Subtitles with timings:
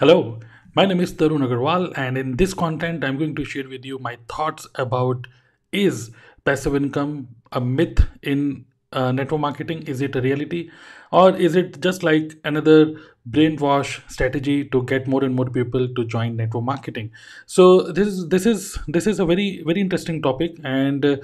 [0.00, 0.40] Hello,
[0.74, 3.98] my name is Tarun Agarwal, and in this content, I'm going to share with you
[3.98, 5.26] my thoughts about
[5.72, 6.10] is
[6.46, 9.82] passive income a myth in uh, network marketing?
[9.82, 10.70] Is it a reality,
[11.12, 12.94] or is it just like another
[13.30, 17.10] brainwash strategy to get more and more people to join network marketing?
[17.44, 21.16] So this is this is this is a very very interesting topic, and uh,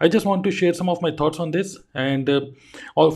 [0.00, 1.76] I just want to share some of my thoughts on this.
[1.92, 2.40] And uh,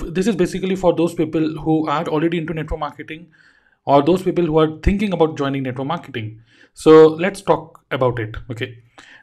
[0.09, 3.29] this is basically for those people who are already into network marketing
[3.87, 6.41] or those people who are thinking about joining network marketing.
[6.75, 8.37] So let's talk about it.
[8.51, 8.79] Okay.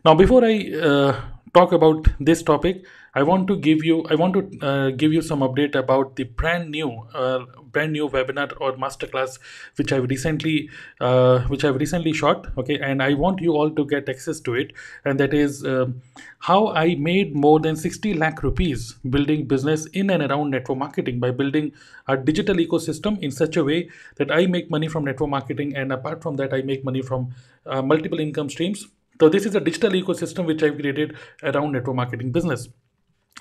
[0.06, 1.22] Now, before I uh,
[1.54, 2.84] talk about this topic,
[3.16, 6.24] I want to give you I want to uh, give you some update about the
[6.24, 9.38] brand new uh, brand new webinar or masterclass
[9.76, 12.48] which I've recently uh, which I've recently shot.
[12.58, 14.74] Okay, and I want you all to get access to it,
[15.06, 16.02] and that is um,
[16.40, 21.20] how I made more than 60 lakh rupees building business in and around network marketing
[21.20, 21.72] by building
[22.08, 25.94] a digital ecosystem in such a way that I make money from network marketing, and
[25.94, 27.36] apart from that, I make money from
[27.68, 28.88] uh, multiple income streams.
[29.20, 32.70] So this is a digital ecosystem which I've created around network marketing business.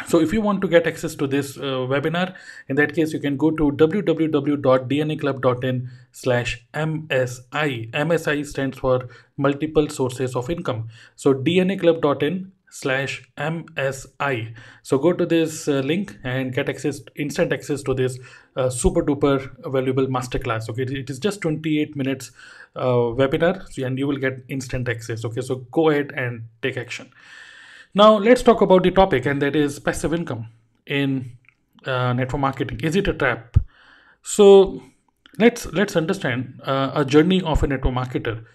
[0.09, 2.35] So if you want to get access to this uh, webinar
[2.69, 9.07] in that case you can go to www.dnaclub.in slash msi msi stands for
[9.37, 10.89] multiple sources of income.
[11.17, 14.37] So dnaclub.in slash msi
[14.83, 18.19] so go to this uh, link and get access instant access to this
[18.57, 19.37] uh, super duper
[19.77, 22.33] valuable masterclass okay it is just 28 minutes
[22.77, 23.55] uh, webinar
[23.87, 27.13] and you will get instant access okay so go ahead and take action
[27.95, 30.49] now let's talk about the topic, and that is passive income
[30.87, 31.37] in
[31.85, 32.81] uh, network marketing.
[32.83, 33.59] Is it a trap?
[34.23, 34.83] So
[35.39, 38.47] let's let's understand uh, a journey of a network marketer.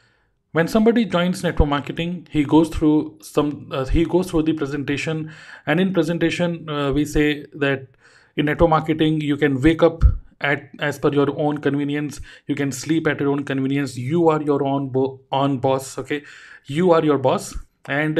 [0.51, 5.31] When somebody joins network marketing, he goes through some uh, he goes through the presentation,
[5.65, 7.87] and in presentation uh, we say that
[8.35, 10.03] in network marketing you can wake up
[10.39, 14.39] at as per your own convenience you can sleep at your own convenience you are
[14.43, 16.23] your own bo- on boss okay?
[16.65, 17.55] You are your boss
[17.87, 18.19] and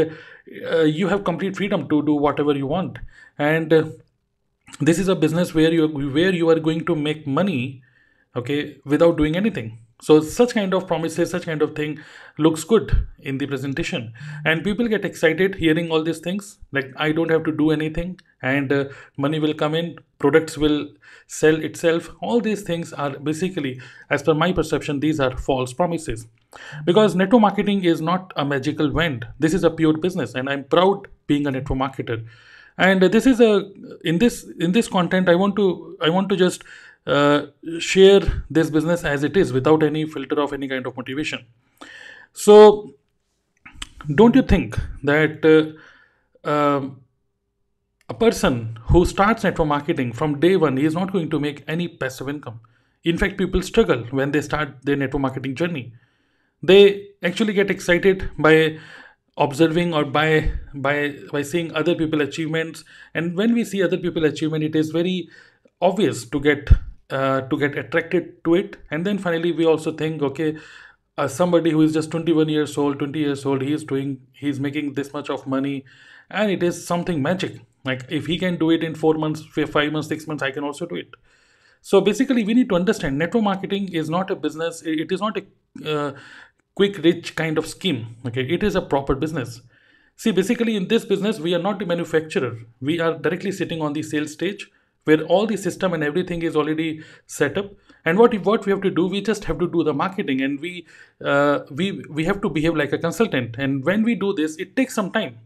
[0.72, 2.98] uh, you have complete freedom to do whatever you want.
[3.38, 3.84] And uh,
[4.80, 7.84] this is a business where you where you are going to make money
[8.36, 12.00] okay without doing anything so such kind of promises such kind of thing
[12.38, 14.14] looks good in the presentation.
[14.46, 18.20] And people get excited hearing all these things like i don't have to do anything
[18.42, 18.86] and uh,
[19.18, 20.88] money will come in products will
[21.28, 22.10] sell itself.
[22.22, 26.28] All these things are basically as per my perception these are false promises.
[26.86, 29.28] Because network marketing is not a magical wand.
[29.40, 32.26] This is a pure business and i'm proud being a network marketer.
[32.78, 33.72] And this is a
[34.04, 36.64] in this in this content i want to i want to just
[37.80, 41.46] share this business as it is without any filter of any kind of motivation.
[42.34, 42.94] So
[44.14, 45.46] don't you think that
[46.46, 46.90] uh, uh,
[48.10, 51.88] a person who starts network marketing from day one is not going to make any
[51.88, 52.60] passive income?
[53.04, 55.94] In fact people struggle when they start their network marketing journey.
[56.62, 58.80] They actually get excited by
[59.38, 62.84] observing or by by by seeing other people achievements.
[63.14, 65.30] And when we see other people achievement it is very
[65.80, 66.70] obvious to get
[67.10, 68.78] uh, to get attracted to it.
[68.92, 70.58] And then finally we also think okay
[71.18, 74.60] uh, somebody who is just 21 years old 20 years old he is doing he's
[74.60, 75.86] making this much of money
[76.30, 77.62] and it is something magic.
[77.86, 80.64] Like if he can do it in 4 months 5 months 6 months i can
[80.64, 81.16] also do it.
[81.82, 85.38] So basically we need to understand network marketing is not a business it is not
[85.38, 86.12] a uh,
[86.76, 88.18] quick rich kind of scheme.
[88.26, 89.62] Okay it is a proper business.
[90.18, 92.58] See basically in this business we are not the manufacturer.
[92.82, 94.70] We are directly sitting on the sales stage
[95.08, 97.72] where all the system and everything is already set up.
[98.06, 100.66] And what what we have to do we just have to do the marketing and
[100.68, 100.72] we
[101.34, 103.60] uh, we we have to behave like a consultant.
[103.66, 105.38] And when we do this it takes some time.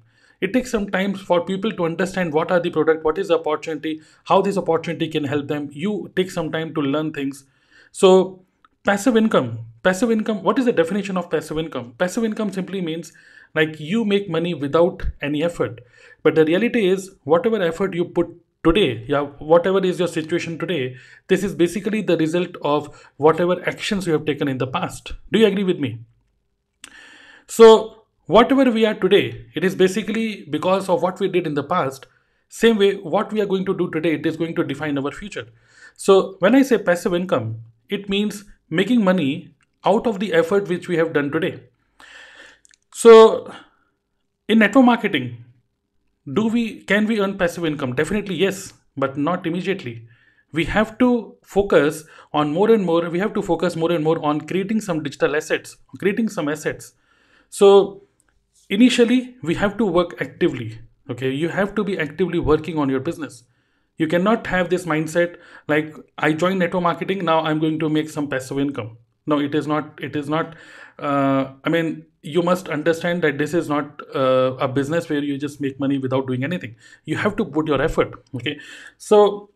[0.47, 3.39] It takes some time for people to understand what are the product what is the
[3.39, 3.95] opportunity
[4.31, 5.69] how this opportunity can help them.
[5.72, 7.43] You take some time to learn things.
[7.91, 8.13] So
[8.91, 9.51] passive income.
[9.89, 11.93] Passive income what is the definition of passive income?
[12.05, 13.13] Passive income simply means
[13.53, 15.81] like you make money without any effort.
[16.23, 18.33] But the reality is whatever effort you put
[18.63, 20.95] today yeah whatever is your situation today
[21.27, 25.13] this is basically the result of whatever actions you have taken in the past.
[25.31, 25.99] Do you agree with me?
[27.47, 31.63] So whatever we are today it is basically because of what we did in the
[31.63, 32.08] past
[32.49, 35.11] same way what we are going to do today it is going to define our
[35.11, 35.47] future.
[35.96, 39.53] So when i say passive income it means making money
[39.85, 41.63] out of the effort which we have done today.
[42.93, 43.53] So,
[44.47, 45.46] in network marketing,
[46.34, 47.96] do we can we earn passive income?
[47.96, 50.08] Definitely yes, but not immediately.
[50.53, 52.03] We have to focus
[52.34, 53.09] on more and more.
[53.09, 56.94] We have to focus more and more on creating some digital assets, creating some assets.
[57.50, 58.03] So,
[58.70, 60.79] initially, we have to work actively.
[61.09, 63.44] Okay, you have to be actively working on your business
[64.02, 65.38] you cannot have this mindset
[65.68, 65.96] like
[66.28, 68.97] i join network marketing now i'm going to make some passive income
[69.33, 70.55] no it is not it is not
[70.99, 71.91] uh, i mean
[72.22, 75.97] you must understand that this is not uh, a business where you just make money
[75.97, 76.75] without doing anything.
[77.05, 78.59] You have to put your effort okay?
[78.97, 79.49] So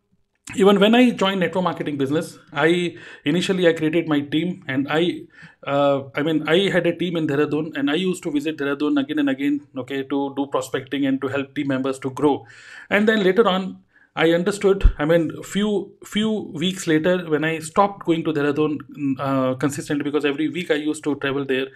[0.55, 2.95] even when i joined network marketing business i
[3.25, 5.21] initially i created my team and i
[5.65, 8.99] uh, i mean i had a team in dehradun and i used to visit dehradun
[9.03, 12.45] again and again okay to do prospecting and to help team members to grow.
[12.91, 13.83] And then later on
[14.15, 14.93] I understood.
[14.97, 20.23] I mean, few few weeks later, when I stopped going to Dehradun uh, consistently because
[20.23, 21.67] every week I used to travel there,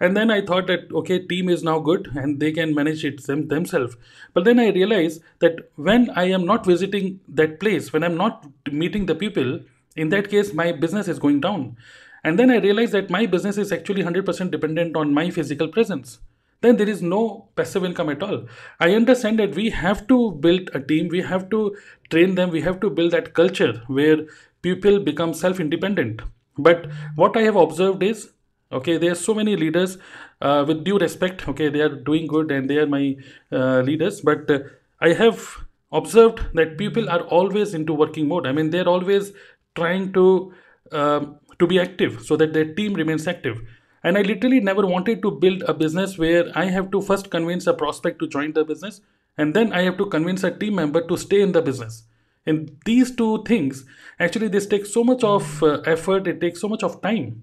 [0.00, 3.22] and then i thought that okay team is now good and they can manage it
[3.26, 3.96] them, themselves.
[4.32, 8.44] But then i realized that when i am not visiting that place when i'm not
[8.72, 9.60] meeting the people
[9.96, 11.76] in that case my business is going down.
[12.24, 16.18] And then i realized that my business is actually 100% dependent on my physical presence
[16.64, 18.46] then there is no passive income at all.
[18.80, 21.76] I understand that we have to build a team we have to
[22.10, 24.26] train them we have to build that culture where
[24.62, 26.22] people become self independent
[26.56, 28.30] but what i have observed is
[28.72, 29.96] okay there are so many leaders
[30.40, 33.16] uh, with due respect okay they are doing good and they are my
[33.52, 34.60] uh, leaders but uh,
[35.00, 35.46] i have
[35.94, 38.46] observed that people are always into working mode.
[38.46, 39.32] I mean they're always
[39.76, 40.52] trying to
[40.92, 43.62] um, to be active so that their team remains active
[44.04, 47.66] and i literally never wanted to build a business where i have to first convince
[47.66, 49.00] a prospect to join the business
[49.36, 52.02] and then i have to convince a team member to stay in the business
[52.46, 53.84] and these two things
[54.20, 57.42] actually this takes so much of uh, effort it takes so much of time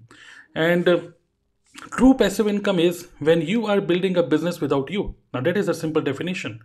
[0.54, 1.00] and uh,
[1.90, 5.14] True passive income is when you are building a business without you.
[5.32, 6.60] Now that is a simple definition.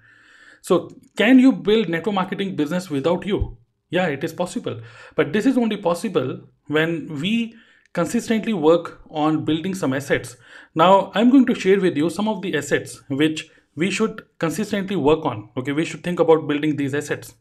[0.61, 3.57] So can you build network marketing business without you?
[3.89, 4.81] Yeah, it is possible.
[5.15, 7.55] But this is only possible when we
[7.97, 10.35] consistently work on building some assets.
[10.75, 14.95] Now I'm going to share with you some of the assets which we should consistently
[14.95, 15.49] work on.
[15.57, 17.33] Okay, we should think about building these assets.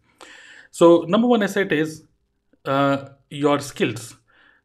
[0.70, 2.05] So number one asset is
[2.64, 4.14] uh, your skills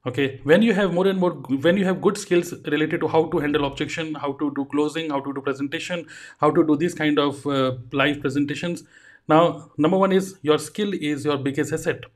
[0.09, 1.31] okay when you have more and more
[1.65, 5.11] when you have good skills related to how to handle objection how to do closing
[5.15, 6.05] how to do presentation
[6.39, 8.83] how to do these kind of uh, live presentations
[9.27, 9.41] now
[9.77, 12.09] number one is your skill is your biggest asset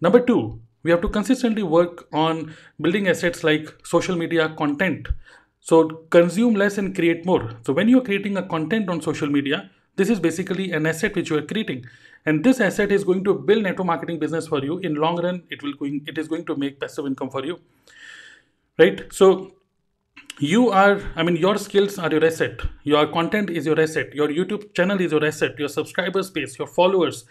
[0.00, 0.38] number two
[0.82, 5.08] we have to consistently work on building assets like social media content.
[5.60, 7.50] So consume less and create more.
[7.64, 11.30] So when you're creating a content on social media this is basically an asset which
[11.30, 11.84] you are creating.
[12.26, 14.78] And this asset is going to build network marketing business for you.
[14.78, 17.58] In long run it will going it is going to make passive income for you.
[18.78, 19.04] Right?
[19.12, 19.52] So
[20.38, 22.60] you are i mean your skills are your asset.
[22.84, 24.14] Your content is your asset.
[24.14, 25.58] Your youtube channel is your asset.
[25.58, 27.24] Your subscriber base your followers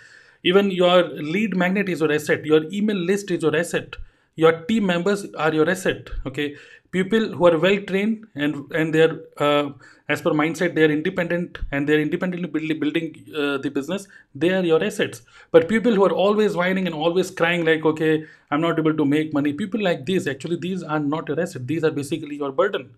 [0.51, 1.03] even your
[1.35, 2.45] lead magnet is your asset.
[2.45, 3.95] Your email list is your asset.
[4.35, 6.55] Your team members are your asset okay?
[6.91, 9.15] People who are well trained and and they're
[9.45, 9.69] uh,
[10.07, 14.51] as per mindset they are independent and they're independently build, building uh, the business they
[14.51, 15.23] are your assets.
[15.51, 19.05] But people who are always whining and always crying like okay i'm not able to
[19.13, 21.67] make money people like these actually these are not your asset.
[21.67, 22.91] These are basically your burden.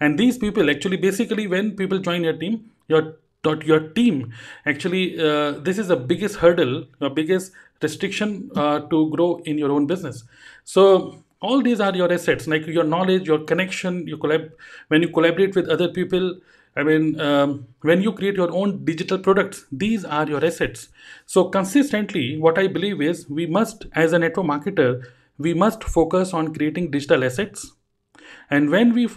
[0.00, 3.02] And these people actually basically when people join your team your
[3.44, 4.32] your team.
[4.66, 7.52] Actually uh, this is the biggest hurdle the biggest
[7.82, 10.24] restriction uh, to grow in your own business.
[10.64, 14.50] So all these are your assets like your knowledge your connection you collab
[14.88, 16.28] when you collaborate with other people
[16.76, 20.88] i mean um, when you create your own digital products these are your assets.
[21.26, 25.04] So consistently what i believe is we must as a network marketer
[25.38, 27.72] we must focus on creating digital assets
[28.50, 29.08] and when we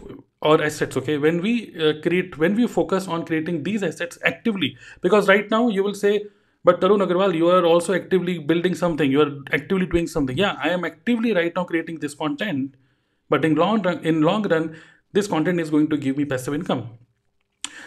[0.41, 4.77] or assets okay when we uh, create when we focus on creating these assets actively
[5.01, 6.23] because right now you will say
[6.65, 9.11] but Tarun Agarwal, you are also actively building something.
[9.11, 10.35] You are actively doing something.
[10.35, 12.73] Yeah, I am actively right now creating this content.
[13.29, 14.75] But in long run, in long run,
[15.13, 16.89] this content is going to give me passive income.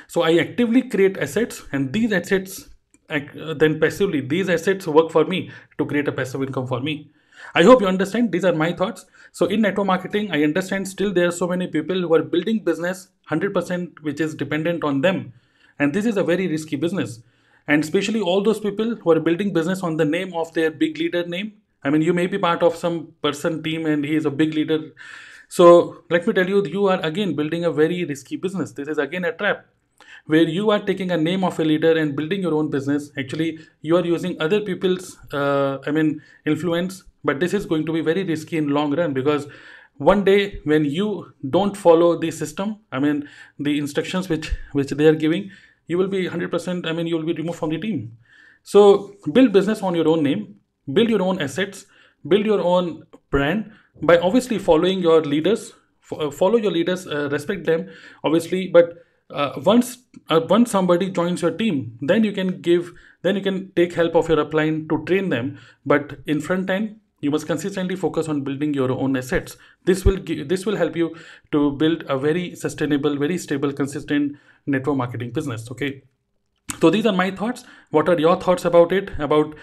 [0.07, 2.69] So I actively create assets, and these assets
[3.09, 7.11] then passively these assets work for me to create a passive income for me.
[7.55, 8.31] I hope you understand.
[8.31, 9.07] These are my thoughts.
[9.39, 12.59] So in network marketing, I understand still there are so many people who are building
[12.65, 15.33] business 100% which is dependent on them,
[15.79, 17.21] and this is a very risky business.
[17.69, 20.99] And especially all those people who are building business on the name of their big
[20.99, 21.53] leader name.
[21.85, 24.55] I mean you may be part of some person team and he is a big
[24.55, 24.81] leader.
[25.47, 28.73] So let me tell you you are again building a very risky business.
[28.73, 29.67] This is again a trap
[30.27, 33.13] where you are taking a name of a leader and building your own business.
[33.17, 37.93] Actually you are using other people's uh, i mean influence but this is going to
[37.93, 39.49] be very risky in long run because
[40.11, 41.09] one day when you
[41.57, 43.23] don't follow the system i mean
[43.59, 45.51] the instructions which which they are giving
[45.89, 48.17] you will be 100% i mean you will be removed from the team.
[48.63, 50.59] So build business on your own name
[50.93, 51.87] build your own assets
[52.27, 53.73] build your own brand.
[54.03, 55.73] By obviously following your leaders
[56.13, 57.89] uh, follow your leaders uh, respect them
[58.25, 58.69] obviously.
[58.69, 62.93] But uh, once uh, once somebody joins your team then you can give
[63.23, 65.59] then you can take help of your upline to train them.
[65.85, 69.57] But in front end you must consistently focus on building your own assets.
[69.85, 71.17] This will give, this will help you
[71.53, 76.03] to build a very sustainable very stable consistent network marketing business okay?
[76.81, 77.65] So these are my thoughts.
[77.91, 79.55] What are your thoughts about it about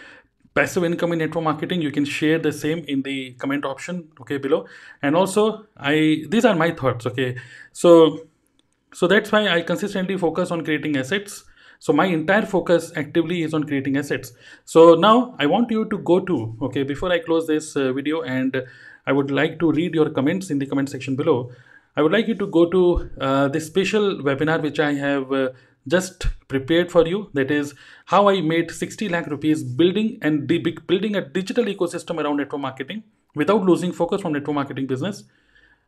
[0.54, 1.82] passive income in network marketing?
[1.82, 4.66] You can share the same in the comment option okay below.
[5.02, 7.38] And also i these are my thoughts okay?
[7.72, 8.28] So
[8.94, 11.44] so that's why i consistently focus on creating assets
[11.80, 14.34] so my entire focus actively is on creating assets.
[14.66, 18.22] So now i want you to go to okay before i close this uh, video
[18.22, 18.64] and
[19.06, 21.52] i would like to read your comments in the comment section below.
[21.98, 25.50] I would like you to go to uh, this special webinar which i have uh,
[25.88, 27.30] just prepared for you.
[27.34, 27.74] That is
[28.06, 33.04] how i made 60 lakh rupees building and building a digital ecosystem around network marketing
[33.36, 35.24] without losing focus from network marketing business.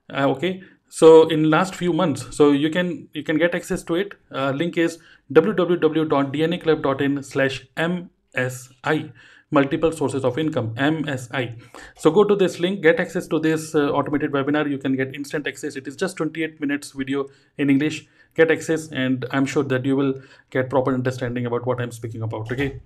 [0.09, 3.95] Uh, okay so in last few months so you can you can get access to
[3.95, 4.13] it.
[4.31, 4.99] Uh, link is
[5.33, 9.11] www.dnaclub.in slash msi
[9.49, 11.55] multiple sources of income msi
[11.97, 14.69] so go to this link get access to this uh, automated webinar.
[14.69, 15.75] You can get instant access.
[15.75, 17.27] It is just 28 minutes video
[17.57, 18.07] in english.
[18.35, 20.13] Get access and i'm sure that you will
[20.51, 22.79] get proper understanding about what i'm speaking about okay?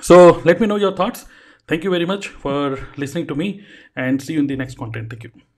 [0.00, 1.26] So let me know your thoughts.
[1.68, 3.64] Thank you very much for listening to me
[3.96, 5.10] and see you in the next content.
[5.10, 5.55] Thank you